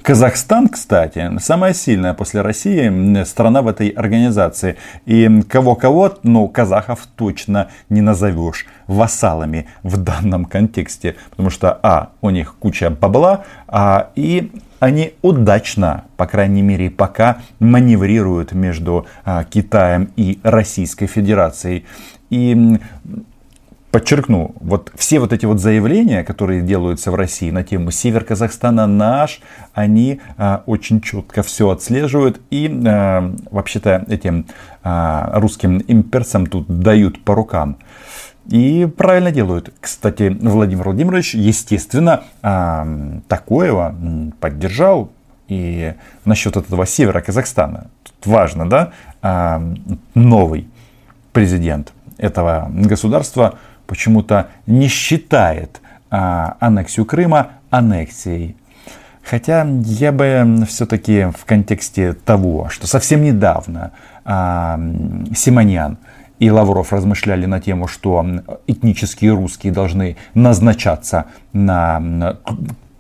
Казахстан, 0.03 0.69
кстати, 0.69 1.31
самая 1.41 1.75
сильная 1.75 2.15
после 2.15 2.41
России 2.41 3.25
страна 3.25 3.63
в 3.63 3.69
этой 3.69 3.89
организации. 3.89 4.77
И 5.05 5.43
кого-кого, 5.49 6.15
ну, 6.23 6.47
казахов 6.49 7.07
точно 7.17 7.71
не 7.89 8.01
назовешь 8.01 8.67
вассалами 8.87 9.67
в 9.83 9.97
данном 9.97 10.45
контексте. 10.45 11.17
Потому 11.31 11.51
что, 11.51 11.79
а, 11.83 12.11
у 12.21 12.31
них 12.31 12.55
куча 12.59 12.91
бабла, 12.91 13.45
а, 13.67 14.11
и 14.15 14.53
они 14.79 15.15
удачно, 15.23 16.05
по 16.17 16.27
крайней 16.27 16.63
мере 16.63 16.91
пока, 16.91 17.39
маневрируют 17.59 18.53
между 18.53 19.07
а, 19.25 19.43
Китаем 19.45 20.11
и 20.17 20.39
Российской 20.43 21.07
Федерацией. 21.07 21.85
И 22.31 22.79
подчеркну, 23.91 24.55
вот 24.61 24.93
все 24.97 25.19
вот 25.19 25.33
эти 25.33 25.47
вот 25.47 25.61
заявления, 25.61 26.25
которые 26.25 26.63
делаются 26.63 27.11
в 27.11 27.15
России 27.15 27.51
на 27.51 27.65
тему 27.65 27.91
«Север 27.91 28.25
Казахстана 28.25 28.87
наш», 28.87 29.41
они 29.75 30.21
а, 30.37 30.63
очень 30.67 31.01
четко 31.01 31.43
все 31.43 31.71
отслеживают 31.71 32.41
и 32.51 32.69
а, 32.87 33.35
вообще-то 33.51 34.05
этим 34.09 34.47
а, 34.83 35.39
русским 35.41 35.83
имперцам 35.87 36.47
тут 36.47 36.67
дают 36.69 37.23
по 37.25 37.35
рукам. 37.35 37.79
И 38.49 38.87
правильно 38.97 39.33
делают. 39.33 39.73
Кстати, 39.81 40.37
Владимир 40.41 40.85
Владимирович, 40.85 41.35
естественно, 41.35 42.25
а, 42.43 42.87
такое 43.29 43.95
поддержал. 44.41 45.11
И 45.49 45.95
насчет 46.25 46.57
этого 46.57 46.87
севера 46.87 47.21
Казахстана. 47.21 47.87
Тут 48.03 48.27
важно, 48.27 48.69
да, 48.69 48.93
а, 49.23 49.63
новый 50.15 50.69
президент 51.33 51.93
этого 52.19 52.69
государства 52.73 53.59
почему-то 53.87 54.49
не 54.67 54.89
считает 54.89 55.81
а, 56.11 56.57
аннексию 56.61 57.07
Крыма 57.07 57.53
аннексией. 57.71 58.57
Хотя 59.23 59.67
я 59.85 60.13
бы 60.13 60.65
все-таки 60.69 61.27
в 61.37 61.45
контексте 61.45 62.13
того, 62.13 62.69
что 62.69 62.87
совсем 62.87 63.23
недавно 63.23 63.93
а, 64.25 64.79
Симоньян 65.35 65.99
и 66.39 66.51
Лавров 66.51 66.93
размышляли 66.93 67.47
на 67.47 67.61
тему, 67.61 67.89
что 67.89 68.25
этнические 68.67 69.33
русские 69.33 69.73
должны 69.73 70.17
назначаться 70.35 71.27
на 71.53 72.37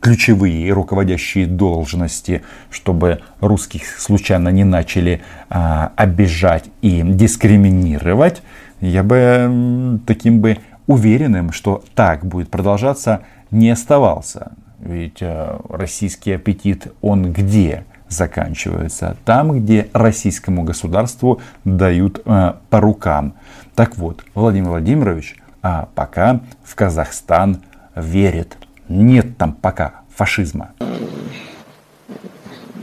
ключевые 0.00 0.72
руководящие 0.72 1.46
должности, 1.46 2.42
чтобы 2.70 3.22
русских 3.40 3.98
случайно 3.98 4.50
не 4.50 4.64
начали 4.64 5.20
а, 5.48 5.92
обижать 5.96 6.64
и 6.80 7.02
дискриминировать, 7.02 8.42
я 8.80 9.02
бы 9.02 9.98
таким 10.06 10.40
бы 10.40 10.58
уверенным, 10.86 11.52
что 11.52 11.82
так 11.94 12.24
будет 12.24 12.50
продолжаться, 12.50 13.22
не 13.50 13.70
оставался. 13.70 14.52
Ведь 14.78 15.20
э, 15.20 15.58
российский 15.68 16.32
аппетит, 16.32 16.88
он 17.00 17.32
где 17.32 17.84
заканчивается? 18.08 19.16
Там, 19.24 19.58
где 19.58 19.88
российскому 19.92 20.62
государству 20.62 21.40
дают 21.64 22.20
э, 22.24 22.54
по 22.70 22.80
рукам. 22.80 23.34
Так 23.74 23.96
вот, 23.96 24.24
Владимир 24.34 24.70
Владимирович 24.70 25.36
а 25.68 25.88
пока 25.96 26.42
в 26.62 26.76
Казахстан 26.76 27.60
верит. 27.96 28.56
Нет 28.88 29.36
там 29.36 29.52
пока 29.52 30.02
фашизма. 30.14 30.70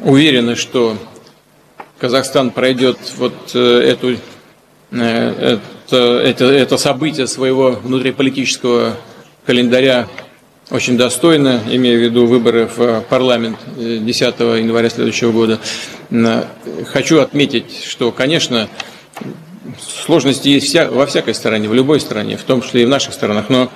Уверены, 0.01 0.55
что 0.55 0.97
Казахстан 1.97 2.51
пройдет 2.51 2.97
вот 3.17 3.51
э, 3.55 3.59
эту 3.59 4.17
это, 5.97 6.45
это, 6.45 6.77
событие 6.77 7.27
своего 7.27 7.71
внутриполитического 7.71 8.97
календаря 9.45 10.07
очень 10.69 10.97
достойно, 10.97 11.61
имея 11.69 11.97
в 11.97 12.01
виду 12.01 12.25
выборы 12.25 12.69
в 12.75 13.01
парламент 13.09 13.57
10 13.77 14.39
января 14.39 14.89
следующего 14.89 15.31
года. 15.31 15.59
Хочу 16.87 17.19
отметить, 17.19 17.83
что, 17.85 18.11
конечно, 18.11 18.69
сложности 19.79 20.49
есть 20.49 20.67
вся, 20.67 20.89
во 20.89 21.05
всякой 21.05 21.33
стране, 21.33 21.67
в 21.67 21.73
любой 21.73 21.99
стране, 21.99 22.37
в 22.37 22.43
том 22.43 22.61
числе 22.61 22.83
и 22.83 22.85
в 22.85 22.89
наших 22.89 23.13
странах, 23.13 23.49
но 23.49 23.69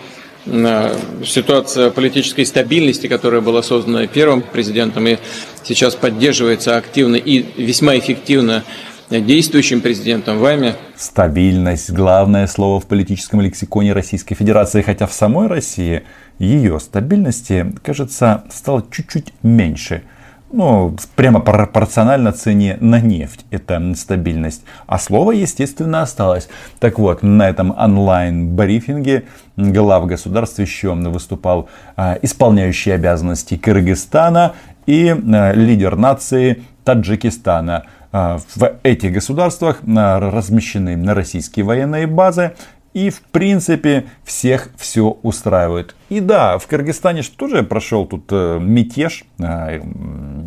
ситуация 1.25 1.89
политической 1.89 2.45
стабильности, 2.45 3.07
которая 3.07 3.41
была 3.41 3.61
создана 3.61 4.07
первым 4.07 4.41
президентом 4.41 5.07
и 5.07 5.17
сейчас 5.63 5.95
поддерживается 5.95 6.77
активно 6.77 7.15
и 7.15 7.45
весьма 7.61 7.97
эффективно 7.97 8.63
действующим 9.09 9.81
президентом 9.81 10.39
вами. 10.39 10.75
Стабильность– 10.95 11.91
главное 11.91 12.47
слово 12.47 12.79
в 12.79 12.85
политическом 12.85 13.41
лексиконе 13.41 13.93
Российской 13.93 14.35
Федерации, 14.35 14.81
хотя 14.81 15.07
в 15.07 15.13
самой 15.13 15.47
России 15.47 16.03
ее 16.39 16.79
стабильности, 16.79 17.73
кажется, 17.83 18.43
стало 18.51 18.85
чуть-чуть 18.91 19.33
меньше– 19.41 20.03
ну, 20.51 20.95
прямо 21.15 21.39
пропорционально 21.39 22.31
цене 22.31 22.77
на 22.79 23.01
нефть, 23.01 23.45
это 23.51 23.93
стабильность. 23.95 24.63
А 24.85 24.97
слово, 24.97 25.33
естественно, 25.33 26.01
осталось. 26.01 26.47
Так 26.79 26.99
вот, 26.99 27.21
на 27.21 27.49
этом 27.49 27.71
онлайн-брифинге 27.77 29.25
глав 29.57 30.05
государств 30.05 30.59
еще 30.59 30.93
выступал 30.93 31.69
а, 31.95 32.17
исполняющий 32.21 32.91
обязанности 32.91 33.57
Кыргызстана 33.57 34.53
и 34.85 35.09
а, 35.09 35.51
лидер 35.51 35.97
нации 35.97 36.63
Таджикистана. 36.85 37.85
А, 38.19 38.39
в 38.55 38.79
этих 38.81 39.13
государствах 39.13 39.81
размещены 39.85 41.13
российские 41.13 41.65
военные 41.65 42.07
базы. 42.07 42.53
И 42.93 43.11
в 43.11 43.21
принципе 43.21 44.05
всех 44.23 44.69
все 44.75 45.19
устраивает. 45.21 45.95
И 46.09 46.19
да, 46.19 46.57
в 46.57 46.65
Кыргызстане 46.65 47.21
тоже 47.21 47.61
прошел 47.61 48.07
тут 48.07 48.23
э, 48.31 48.57
мятеж, 48.59 49.23
э, 49.37 49.81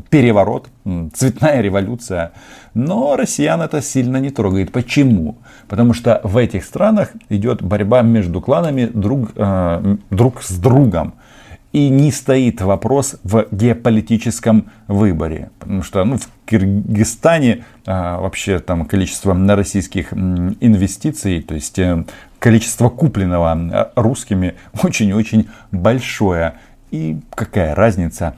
переворот, 0.08 0.68
цветная 1.14 1.60
революция. 1.60 2.32
Но 2.74 3.14
россиян 3.14 3.62
это 3.62 3.80
сильно 3.80 4.16
не 4.16 4.30
трогает. 4.30 4.72
Почему? 4.72 5.38
Потому 5.68 5.94
что 5.94 6.20
в 6.24 6.36
этих 6.38 6.64
странах 6.64 7.12
идет 7.28 7.62
борьба 7.62 8.02
между 8.02 8.40
кланами 8.40 8.86
друг, 8.86 9.30
э, 9.36 9.96
друг 10.10 10.42
с 10.42 10.58
другом 10.58 11.14
и 11.72 11.88
не 11.88 12.10
стоит 12.10 12.60
вопрос 12.60 13.16
в 13.22 13.46
геополитическом 13.52 14.70
выборе. 14.88 15.50
Потому 15.58 15.82
что 15.82 16.04
ну, 16.04 16.18
в 16.18 16.28
Кыргызстане 16.46 17.64
а, 17.86 18.20
вообще 18.20 18.58
там 18.58 18.86
количество 18.86 19.34
на 19.34 19.54
российских 19.54 20.12
инвестиций, 20.12 21.42
то 21.42 21.54
есть 21.54 21.78
э, 21.78 22.04
количество 22.40 22.88
купленного 22.88 23.52
а, 23.52 23.92
русскими 23.94 24.54
очень-очень 24.82 25.48
большое. 25.70 26.54
И 26.90 27.20
какая 27.34 27.74
разница, 27.76 28.34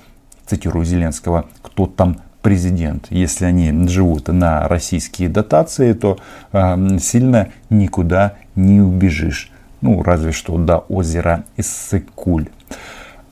цитирую 0.47 0.85
Зеленского, 0.85 1.47
кто 1.63 1.87
там 1.87 2.19
президент. 2.43 3.07
Если 3.09 3.47
они 3.47 3.89
живут 3.89 4.29
на 4.29 4.69
российские 4.69 5.31
дотации, 5.31 5.95
то 5.95 6.19
э, 6.53 6.99
сильно 6.99 7.49
никуда 7.71 8.35
не 8.57 8.83
убежишь. 8.83 9.51
Ну, 9.81 10.03
разве 10.03 10.33
что 10.33 10.59
до 10.59 10.79
озера 10.79 11.45
Иссык-Куль. 11.57 12.49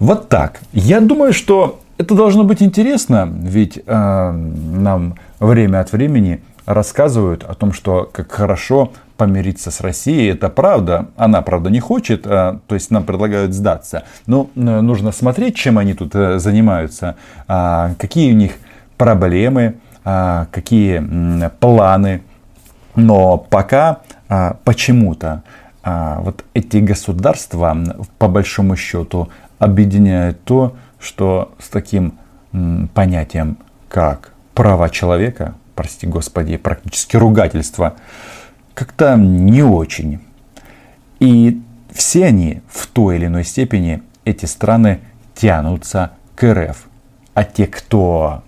Вот 0.01 0.31
так. 0.31 0.61
Я 0.73 1.01
думаю, 1.01 1.35
что 1.35 1.81
это 1.99 2.15
должно 2.15 2.45
быть 2.45 2.63
интересно, 2.63 3.29
ведь 3.31 3.79
э, 3.85 4.31
нам 4.33 5.17
время 5.39 5.81
от 5.81 5.93
времени 5.93 6.41
рассказывают 6.65 7.45
о 7.45 7.53
том, 7.55 7.75
что 7.75 8.09
как 8.11 8.33
хорошо 8.33 8.93
помириться 9.19 9.71
с 9.71 9.83
Россией. 9.83 10.33
Это 10.33 10.49
правда. 10.49 11.09
Она, 11.19 11.43
правда, 11.43 11.69
не 11.69 11.81
хочет, 11.81 12.27
э, 12.27 12.59
то 12.67 12.75
есть 12.75 12.91
нам 12.91 13.05
предлагают 13.05 13.53
сдаться. 13.53 14.05
Но 14.27 14.49
э, 14.57 14.81
нужно 14.81 15.13
смотреть, 15.13 15.57
чем 15.57 15.77
они 15.77 15.93
тут 15.93 16.15
э, 16.15 16.39
занимаются, 16.39 17.17
э, 17.47 17.95
какие 17.99 18.33
у 18.33 18.37
них 18.37 18.53
проблемы, 18.97 19.75
э, 20.07 20.47
какие 20.51 21.51
планы. 21.61 22.23
Но 22.97 23.37
пока 23.37 23.99
э, 24.31 24.55
почему-то 24.65 25.43
вот 25.83 26.45
эти 26.53 26.77
государства, 26.77 27.75
по 28.19 28.29
большому 28.29 28.77
счету, 28.77 29.31
объединяет 29.61 30.43
то, 30.43 30.75
что 30.99 31.55
с 31.61 31.69
таким 31.69 32.19
понятием, 32.95 33.59
как 33.89 34.33
права 34.55 34.91
человека, 34.91 35.55
прости 35.77 36.07
господи, 36.07 36.57
практически 36.57 37.17
ругательство, 37.17 37.95
как-то 38.75 39.15
не 39.17 39.63
очень. 39.63 40.21
И 41.21 41.61
все 41.93 42.27
они 42.27 42.63
в 42.69 42.87
той 42.89 43.17
или 43.17 43.27
иной 43.27 43.45
степени, 43.45 44.03
эти 44.25 44.47
страны, 44.47 45.01
тянутся 45.35 46.13
к 46.35 46.53
РФ. 46.53 46.89
А 47.35 47.45
те, 47.45 47.67
кто 47.67 48.43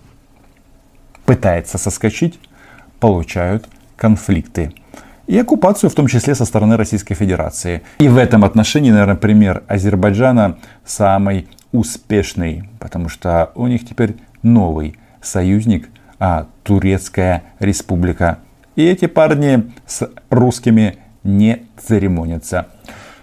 пытается 1.25 1.79
соскочить, 1.79 2.41
получают 2.99 3.69
конфликты 3.97 4.73
и 5.27 5.39
оккупацию, 5.39 5.91
в 5.91 5.95
том 5.95 6.07
числе 6.07 6.35
со 6.35 6.45
стороны 6.45 6.77
Российской 6.77 7.15
Федерации. 7.15 7.83
И 7.99 8.09
в 8.09 8.17
этом 8.17 8.45
отношении, 8.45 8.91
наверное, 8.91 9.17
пример 9.17 9.63
Азербайджана 9.69 10.59
самый 10.85 11.49
успешный, 11.73 12.69
потому 12.79 13.09
что 13.09 13.51
у 13.55 13.67
них 13.67 13.87
теперь 13.87 14.17
новый 14.43 14.97
союзник, 15.21 15.89
а 16.19 16.47
Турецкая 16.63 17.43
Республика. 17.59 18.39
И 18.77 18.85
эти 18.85 19.07
парни 19.07 19.73
с 19.87 20.09
русскими 20.31 20.99
не 21.25 21.67
церемонятся. 21.77 22.69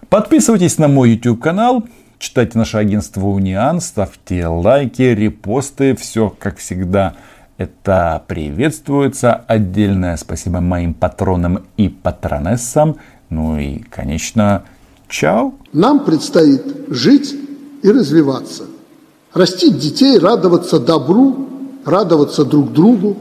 Подписывайтесь 0.09 0.77
на 0.77 0.87
мой 0.87 1.11
YouTube 1.11 1.41
канал, 1.41 1.87
читайте 2.17 2.57
наше 2.57 2.77
агентство 2.77 3.25
Униан, 3.25 3.81
ставьте 3.81 4.47
лайки, 4.47 5.01
репосты, 5.01 5.95
все 5.95 6.29
как 6.29 6.57
всегда 6.57 7.15
это 7.59 8.23
приветствуется. 8.25 9.33
Отдельное 9.33 10.15
спасибо 10.15 10.61
моим 10.61 10.93
патронам 10.93 11.65
и 11.75 11.89
патронессам. 11.89 12.95
Ну 13.29 13.59
и, 13.59 13.79
конечно, 13.79 14.63
чао. 15.09 15.53
Нам 15.73 16.05
предстоит 16.05 16.63
жить 16.87 17.35
и 17.83 17.91
развиваться. 17.91 18.63
Растить 19.33 19.77
детей, 19.77 20.17
радоваться 20.17 20.79
добру, 20.79 21.49
радоваться 21.83 22.45
друг 22.45 22.71
другу, 22.71 23.17